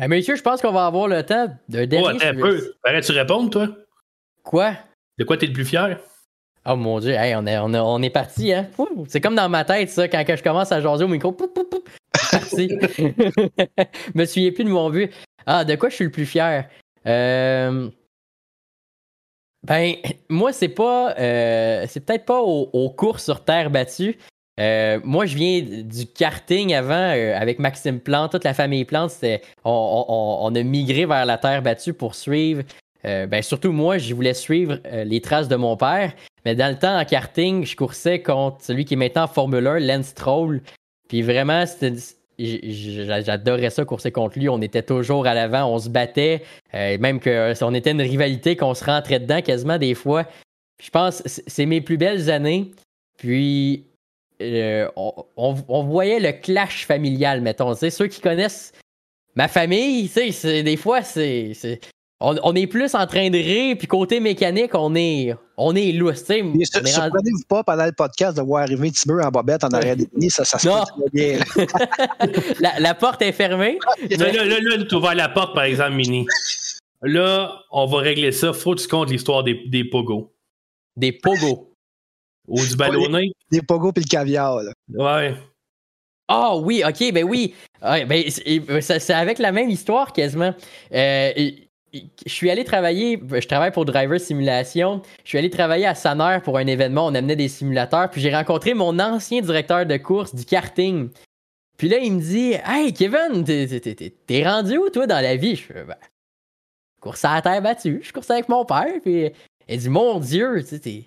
[0.00, 2.06] Hey, messieurs, je pense qu'on va avoir le temps d'un dernier.
[2.06, 2.74] Oh, attends un peu.
[2.84, 3.68] Arrête-tu répondre, toi?
[4.42, 4.72] Quoi?
[5.18, 5.98] De quoi t'es le plus fier?
[6.64, 8.70] Oh mon dieu, hey, on, est, on, on est parti, hein?
[9.08, 11.32] C'est comme dans ma tête, ça, quand je commence à jaser au micro.
[11.32, 12.70] Parti.
[12.96, 13.84] je
[14.14, 15.12] me souviens plus de mon but.
[15.44, 16.66] Ah, de quoi je suis le plus fier?
[17.06, 17.90] Euh...
[19.66, 19.96] Ben,
[20.30, 21.14] moi, c'est pas.
[21.18, 21.84] Euh...
[21.86, 24.16] C'est peut-être pas aux, courses sur terre battue,
[24.60, 29.12] euh, moi, je viens du karting avant euh, avec Maxime Plante, toute la famille Plante.
[29.64, 32.62] On, a migré vers la terre battue pour suivre.
[33.06, 36.12] Euh, ben, surtout moi, je voulais suivre les traces de mon père.
[36.44, 39.66] Mais dans le temps, en karting, je coursais contre celui qui est maintenant en Formule
[39.66, 40.60] 1, Lance Stroll.
[41.08, 41.64] Puis vraiment,
[42.38, 44.50] j'adorais ça, courser contre lui.
[44.50, 46.42] On était toujours à l'avant, on se battait.
[46.74, 50.26] Même que on était une rivalité qu'on se rentrait dedans quasiment des fois.
[50.82, 52.70] Je pense c'est mes plus belles années.
[53.18, 53.84] Puis
[54.40, 57.74] euh, on, voyait le clash familial, mettons.
[57.74, 58.72] Ceux qui connaissent
[59.34, 60.10] ma famille,
[60.44, 61.80] des fois, c'est
[62.20, 66.28] on, est plus en train de rire, puis côté mécanique, on est, on est lousse.
[66.28, 70.06] Ne surprenez-vous pas pendant le podcast de voir arriver Tiber en bobette en arrière des
[70.28, 71.38] ça, ça se fait bien.
[72.60, 73.78] la, la, porte est fermée.
[74.10, 76.26] là, là, là, tu ouvres la porte, par exemple, Mini.
[77.02, 78.52] Là, on va régler ça.
[78.52, 80.34] Faut que tu comptes l'histoire des, des pogos.
[80.96, 81.69] Des pogos.
[82.50, 83.32] Ou du ballonné.
[83.50, 84.60] Des, pogos puis le caviar.
[84.62, 84.72] Là.
[84.88, 85.34] Ouais.
[86.28, 87.54] Ah oui, ok, ben oui.
[87.80, 88.24] ben,
[88.80, 90.54] c'est avec la même histoire quasiment.
[90.92, 91.32] Euh,
[91.92, 95.02] je suis allé travailler, je travaille pour Driver Simulation.
[95.24, 98.34] Je suis allé travailler à Saner pour un événement, on amenait des simulateurs, puis j'ai
[98.34, 101.10] rencontré mon ancien directeur de course du karting.
[101.76, 105.56] Puis là, il me dit Hey Kevin, t'es rendu où toi dans la vie?
[105.56, 105.96] Je fais ben,
[107.00, 109.30] course à la terre battue, je cours avec mon père, puis
[109.68, 111.06] il dit Mon Dieu, t'es.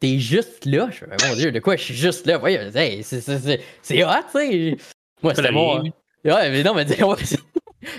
[0.00, 0.88] T'es juste là.
[0.90, 2.38] Je fais, ben, mon Dieu, de quoi je suis juste là?
[2.38, 2.70] Voyez,
[3.02, 4.76] c'est hot, tu sais.
[5.22, 5.82] Moi, c'était bon.
[6.24, 6.86] Ouais, mais non, mais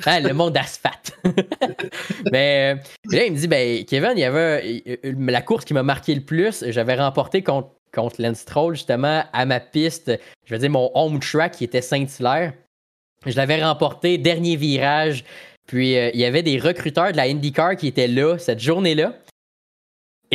[0.06, 1.18] ah, le monde asphalte.
[2.32, 2.76] mais,
[3.10, 6.22] là, il me dit, ben, Kevin, il y avait la course qui m'a marqué le
[6.22, 6.64] plus.
[6.70, 10.12] J'avais remporté contre, contre Lance Stroll, justement, à ma piste.
[10.46, 12.54] Je veux dire, mon home track qui était Saint-Hilaire.
[13.26, 15.24] Je l'avais remporté, dernier virage.
[15.68, 19.14] Puis, euh, il y avait des recruteurs de la IndyCar qui étaient là cette journée-là.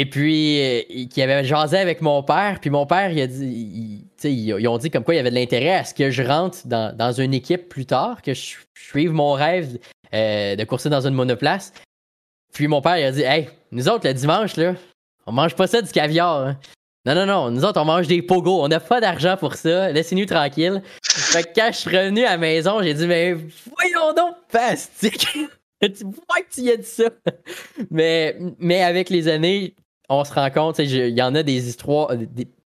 [0.01, 2.59] Et puis, euh, qui avait jasé avec mon père.
[2.61, 5.35] Puis mon père, il a dit, ils ont dit comme quoi il y avait de
[5.35, 9.33] l'intérêt à ce que je rentre dans, une équipe plus tard, que je, suive mon
[9.33, 9.77] rêve
[10.15, 11.73] euh, de courser dans une monoplace.
[12.55, 14.77] Puis mon père, il a dit, hey, nous autres, le dimanche, là,
[15.27, 16.47] on mange pas ça du caviar.
[16.47, 16.61] Hein.
[17.05, 18.63] Non, non, non, nous autres, on mange des pogos.
[18.63, 19.91] On n'a pas d'argent pour ça.
[19.91, 20.81] Laissez-nous tranquille.
[21.03, 25.27] fait que quand je suis revenu à la maison, j'ai dit, mais voyons donc, pastique.
[25.83, 27.11] tu vois que tu y as dit ça.
[27.91, 29.75] mais, mais avec les années,
[30.09, 32.13] on se rend compte, il y en a des histoires,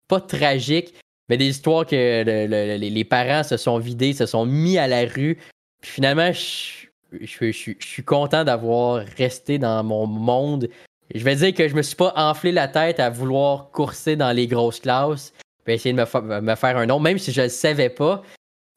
[0.09, 0.94] pas tragiques,
[1.29, 5.38] mais des histoires que les parents se sont vidés, se sont mis à la rue.
[5.81, 10.68] Puis finalement, je, suis content d'avoir resté dans mon monde.
[11.14, 14.33] Je vais dire que je me suis pas enflé la tête à vouloir courser dans
[14.33, 15.33] les grosses classes,
[15.64, 16.01] puis essayer de
[16.40, 18.23] me, faire un nom, même si je ne le savais pas.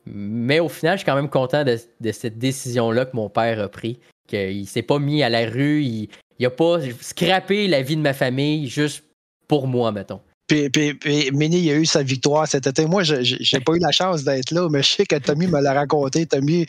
[0.06, 1.78] Mais au final, je suis quand même content de,
[2.12, 4.00] cette décision-là que mon père a pris.
[4.28, 6.10] Qu'il s'est pas mis à la rue, il,
[6.40, 9.04] il a pas scrappé la vie de ma famille juste
[9.48, 10.22] pour moi, mettons.
[10.48, 12.86] Puis, puis, puis Mini, il a eu sa victoire cet été.
[12.86, 15.74] Moi, j'ai pas eu la chance d'être là, mais je sais que Tommy me l'a
[15.74, 16.26] raconté.
[16.26, 16.66] Tommy,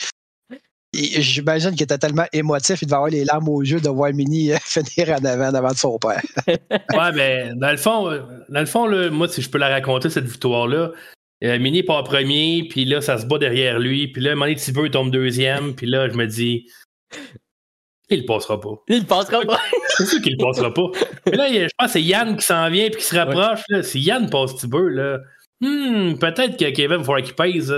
[0.92, 4.51] j'imagine qu'il était tellement émotif, il devait avoir les larmes aux yeux de voir Mini
[4.62, 6.23] finir en avant devant son père.
[6.49, 8.11] ouais, mais dans le fond,
[8.49, 10.90] dans le fond moi, si je peux la raconter, cette victoire-là,
[11.44, 14.88] euh, Mini part premier, puis là, ça se bat derrière lui, puis là, Manny Thibault
[14.88, 16.66] tombe deuxième, puis là, je me dis,
[18.11, 18.83] il le passera pas.
[18.88, 19.61] Il le passera pas.
[19.97, 20.90] C'est sûr qu'il le passera pas.
[21.27, 23.61] Mais là, je pense que c'est Yann qui s'en vient et qui se rapproche.
[23.83, 25.18] Si Yann passe Tiber, là,
[25.61, 27.75] hmm, peut-être que Kevin, il faudra qu'il pèse.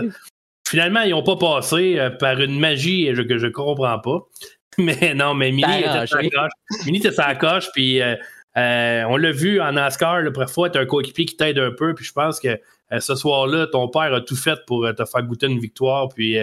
[0.68, 4.20] Finalement, ils n'ont pas passé euh, par une magie que je ne comprends pas.
[4.78, 6.52] Mais non, mais Mini était sa coche.
[6.86, 8.14] Mini était sa coche, puis euh,
[8.56, 11.92] euh, on l'a vu en NASCAR, le parfois, tu un coéquipier qui t'aide un peu,
[11.94, 12.58] puis je pense que
[12.98, 16.38] ce soir-là, ton père a tout fait pour te faire goûter une victoire, puis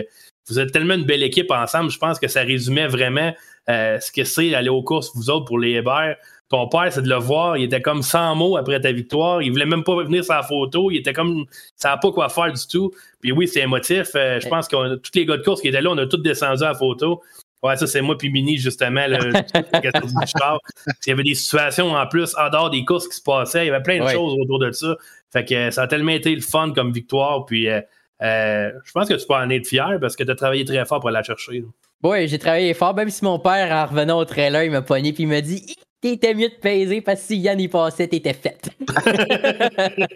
[0.48, 3.34] vous êtes tellement une belle équipe ensemble, je pense que ça résumait vraiment
[3.70, 6.16] euh, ce que c'est aller aux courses, vous autres, pour les Hébert.
[6.50, 9.42] Ton père, c'est de le voir, il était comme sans mots après ta victoire.
[9.42, 10.90] Il voulait même pas venir sa photo.
[10.90, 12.92] Il était comme, ça n'a pas quoi faire du tout.
[13.20, 14.12] Puis oui, c'est émotif.
[14.16, 16.18] Euh, je pense que tous les gars de course qui étaient là, on a tous
[16.18, 17.22] descendu à la photo.
[17.64, 22.34] Ouais, ça, c'est moi puis Mini, justement, le, Il y avait des situations en plus,
[22.38, 23.66] en dehors des courses qui se passaient.
[23.66, 24.96] Il y avait plein de choses autour de ça.
[25.34, 27.46] Fait que ça a tellement été le fun comme victoire.
[27.46, 27.82] Puis euh,
[28.22, 31.02] je pense que tu peux en être fier parce que tu as travaillé très fort
[31.02, 31.66] pour la chercher.
[32.04, 35.14] Oui, j'ai travaillé fort, même si mon père, en revenant au trailer, il m'a pogné
[35.14, 38.34] puis il m'a dit T'étais mieux de peser parce que si Yann y passait, t'étais
[38.34, 38.70] faite.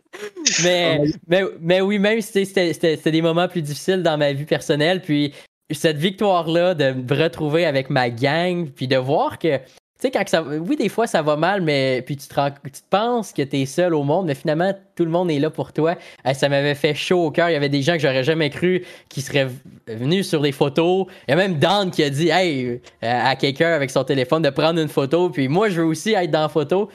[0.63, 5.01] mais, mais, mais, oui, même si c'était des moments plus difficiles dans ma vie personnelle,
[5.01, 5.33] puis
[5.71, 9.59] cette victoire-là, de me retrouver avec ma gang, puis de voir que
[10.01, 10.41] tu sais, quand ça.
[10.41, 13.65] Oui, des fois, ça va mal, mais puis tu te, tu penses que tu es
[13.67, 15.95] seul au monde, mais finalement, tout le monde est là pour toi.
[16.33, 17.49] ça m'avait fait chaud au cœur.
[17.49, 19.49] Il y avait des gens que j'aurais jamais cru qui seraient
[19.85, 21.05] venus sur des photos.
[21.27, 24.41] Il y a même Dan qui a dit Hey, euh, à quelqu'un avec son téléphone
[24.41, 25.29] de prendre une photo.
[25.29, 26.89] Puis moi, je veux aussi être dans la photo.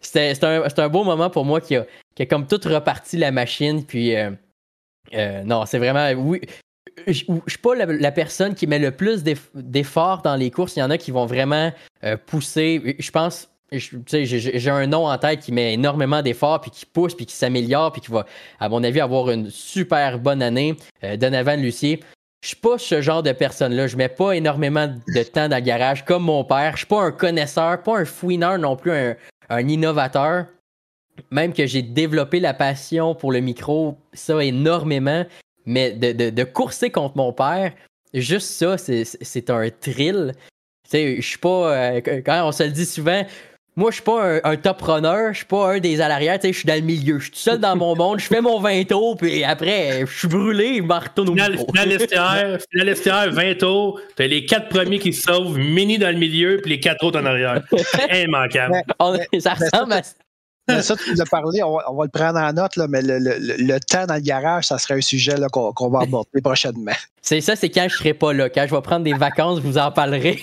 [0.00, 1.84] C'était un, un, beau moment pour moi qui a,
[2.30, 3.84] comme tout reparti la machine.
[3.84, 4.14] Puis.
[4.14, 4.30] Euh,
[5.14, 6.08] euh, non, c'est vraiment.
[7.06, 9.22] Je ne suis pas la, personne qui met le plus
[9.54, 10.76] d'efforts dans les courses.
[10.76, 11.72] Il y en a qui vont vraiment
[12.04, 12.96] euh, pousser.
[12.98, 17.26] Je pense j'ai un nom en tête qui met énormément d'efforts, puis qui pousse, puis
[17.26, 18.26] qui s'améliore, puis qui va,
[18.60, 20.76] à mon avis, avoir une super bonne année.
[21.04, 22.00] Euh, Donovan Lucier.
[22.42, 23.86] Je suis pas ce genre de personne-là.
[23.86, 26.72] Je mets pas énormément de temps dans le garage comme mon père.
[26.72, 28.90] Je suis pas un connaisseur, pas un fouineur non plus,
[29.48, 30.46] un, innovateur.
[31.30, 35.24] Même que j'ai développé la passion pour le micro, ça énormément.
[35.66, 37.72] Mais de, de courser contre mon père,
[38.14, 40.32] juste ça, c'est un thrill.
[40.92, 41.74] Je suis pas.
[41.74, 43.24] Euh, quand on se le dit souvent,
[43.74, 46.52] moi, je suis pas un, top runner, je suis pas un des à l'arrière, je
[46.52, 47.18] suis dans le milieu.
[47.18, 50.18] Je suis tout seul dans mon monde, je fais mon 20 tours, puis après, je
[50.18, 51.56] suis brulé, je me retourne au final,
[52.70, 56.58] Final STR, 20 tours, t'as les quatre premiers qui se sauvent, mini dans le milieu,
[56.62, 57.62] puis les quatre autres en arrière.
[58.12, 58.82] Immanquable.
[59.38, 60.02] ça ressemble à
[60.68, 64.14] ça, tu nous parlé, on va, le prendre en note, là, mais le, temps dans
[64.14, 66.92] le garage, ça serait un sujet qu'on va aborder prochainement.
[67.20, 68.48] C'est ça, c'est quand je serai pas là.
[68.48, 70.40] Quand je vais prendre des vacances, je vous en parlerai.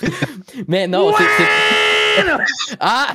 [0.68, 2.24] mais non, c'est.
[2.80, 3.12] Ah!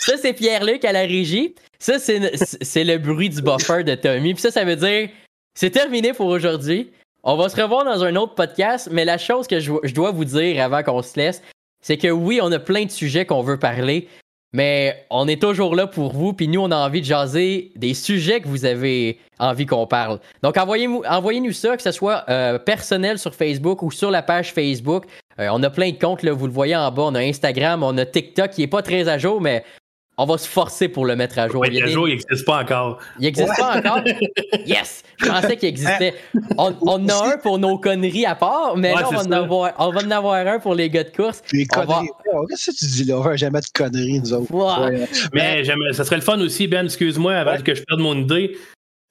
[0.00, 1.54] Ça, c'est Pierre-Luc à la régie.
[1.78, 4.32] Ça, c'est le bruit du buffer de Tommy.
[4.32, 5.10] Puis ça, ça veut dire
[5.54, 6.90] c'est terminé pour aujourd'hui.
[7.22, 10.12] On va se revoir dans un autre podcast, mais la chose que je, je dois
[10.12, 11.42] vous dire avant qu'on se laisse,
[11.82, 14.08] c'est que oui, on a plein de sujets qu'on veut parler,
[14.56, 17.92] mais on est toujours là pour vous, puis nous, on a envie de jaser des
[17.92, 20.18] sujets que vous avez envie qu'on parle.
[20.42, 24.54] Donc, envoyez-nous envoyez ça, que ce soit euh, personnel sur Facebook ou sur la page
[24.54, 25.04] Facebook.
[25.38, 27.02] Euh, on a plein de comptes, là, vous le voyez en bas.
[27.02, 29.62] On a Instagram, on a TikTok qui n'est pas très à jour, mais
[30.18, 31.66] on va se forcer pour le mettre à jour.
[31.66, 32.98] il, à jour, il n'existe pas encore.
[33.18, 34.00] Il n'existe pas encore?
[34.66, 35.02] Yes!
[35.18, 36.14] Je pensais qu'il existait.
[36.56, 39.72] On, on, a un pour nos conneries à part, mais là, on va, en avoir,
[39.78, 41.42] on va, en avoir, un pour les gars de course.
[41.52, 42.08] Les conneries.
[42.48, 43.18] Qu'est-ce que tu dis là?
[43.18, 44.52] On va jamais de conneries, nous autres.
[45.34, 48.56] Mais ça serait le fun aussi, Ben, excuse-moi, avant que je perde mon idée.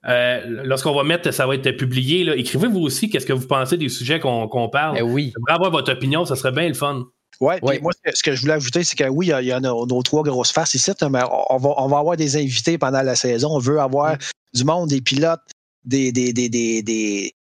[0.08, 2.32] Euh, lorsqu'on va mettre, ça va être publié.
[2.38, 4.98] Écrivez-vous aussi qu'est-ce que vous pensez des sujets qu'on parle.
[4.98, 5.34] Ben oui.
[5.36, 7.06] J'aimerais avoir votre opinion, ça serait bien le fun.
[7.42, 7.80] Oui, ouais.
[7.80, 10.52] moi, ce que je voulais ajouter, c'est que oui, il y, a, nos, trois grosses
[10.52, 13.50] faces ici, mais on va, on va avoir des invités pendant la saison.
[13.52, 14.20] On veut avoir mm.
[14.54, 15.42] du monde, des pilotes,
[15.84, 16.82] des, des, des, des,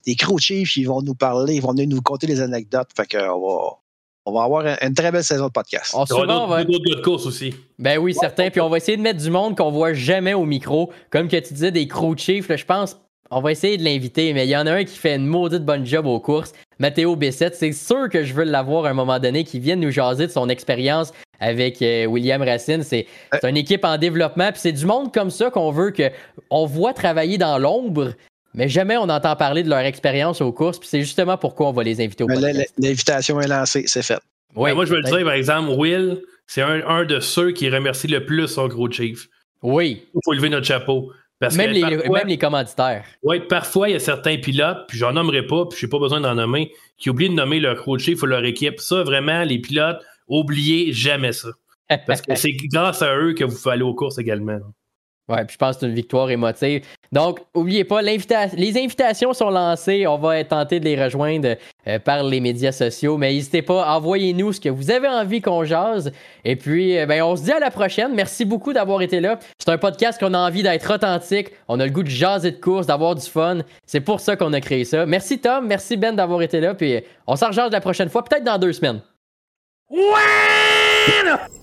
[0.05, 2.89] des, crew chiefs, ils vont nous parler, ils vont venir nous conter les anecdotes.
[2.95, 3.77] Fait qu'on va,
[4.25, 5.93] on va avoir une, très belle saison de podcast.
[5.93, 7.53] On va d'autres gars de course aussi.
[7.79, 8.49] Ben oui, certain.
[8.49, 10.91] Puis on va essayer de mettre du monde qu'on voit jamais au micro.
[11.09, 12.97] Comme que tu disais, des crew chiefs, je pense
[13.33, 15.65] on va essayer de l'inviter, mais il y en a un qui fait une maudite
[15.65, 16.53] bonne job aux courses.
[16.83, 19.89] Mathéo Bessette, c'est sûr que je veux l'avoir à un moment donné, qui vienne nous
[19.89, 22.83] jaser de son expérience avec euh, William Racine.
[22.83, 23.07] C'est
[23.41, 26.11] une équipe en développement, puis c'est du monde comme ça qu'on veut que
[26.49, 28.11] on voit travailler dans l'ombre,
[28.53, 31.71] mais jamais on entend parler de leur expérience aux courses, puis c'est justement pourquoi on
[31.71, 32.73] va les inviter au podcast.
[32.77, 34.19] L'invitation est lancée, c'est fait.
[34.53, 38.09] Ouais, moi, je veux le dire, par exemple, Will, c'est un, de ceux qui remercie
[38.09, 39.29] le plus son gros chief.
[39.61, 40.05] Oui.
[40.13, 41.13] Il faut lever notre chapeau
[41.51, 43.05] même, les, même, les, commanditaires.
[43.23, 45.99] Oui, parfois, il y a certains pilotes, puis j'en nommerai pas, puis je n'ai pas
[45.99, 48.79] besoin d'en nommer, qui oublient de nommer leur crew chief ou leur équipe.
[48.79, 51.49] Ça, vraiment, les pilotes, oubliez jamais ça.
[52.07, 54.59] Parce que c'est grâce à eux que vous pouvez aller aux courses également.
[55.29, 56.85] Ouais, puis je pense que c'est une victoire émotive.
[57.13, 60.05] Donc, n'oubliez pas, les invitations sont lancées.
[60.05, 61.55] On va tenter de les rejoindre
[61.87, 63.17] euh, par les médias sociaux.
[63.17, 66.11] Mais n'hésitez pas, envoyez-nous ce que vous avez envie qu'on jase.
[66.43, 68.13] Et puis, euh, ben, on se dit à la prochaine.
[68.13, 69.39] Merci beaucoup d'avoir été là.
[69.59, 71.51] C'est un podcast qu'on a envie d'être authentique.
[71.69, 73.59] On a le goût de jaser de course, d'avoir du fun.
[73.85, 75.05] C'est pour ça qu'on a créé ça.
[75.05, 76.73] Merci Tom, merci Ben d'avoir été là.
[76.73, 79.01] Puis, on s'en la prochaine fois, peut-être dans deux semaines.
[79.89, 81.59] Ouais!